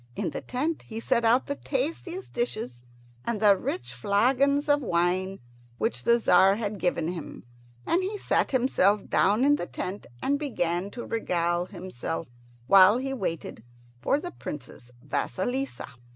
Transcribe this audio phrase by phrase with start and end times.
[0.15, 2.81] In the tent he set out the tasty dishes
[3.23, 5.39] and the rich flagons of wine
[5.77, 7.43] which the Tzar had given him,
[7.85, 12.27] and he sat himself down in the tent and began to regale himself,
[12.65, 13.63] while he waited
[14.01, 15.85] for the Princess Vasilissa.